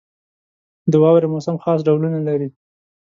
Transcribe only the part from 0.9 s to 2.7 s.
•د واورې موسم خاص ډولونه لري.